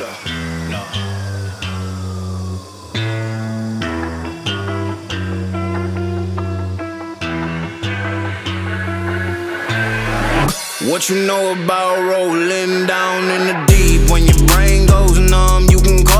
[0.00, 0.08] What
[11.10, 14.10] you know about rolling down in the deep?
[14.10, 16.19] When your brain goes numb, you can call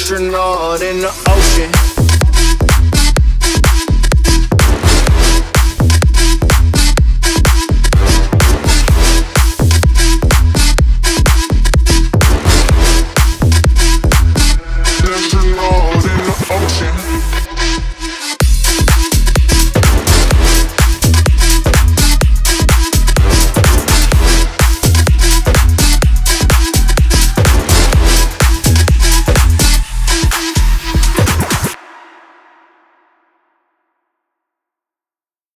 [0.00, 1.99] astronaut in the ocean.